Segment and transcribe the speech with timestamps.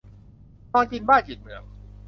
[0.71, 1.61] นอนกินบ้านกินเมือง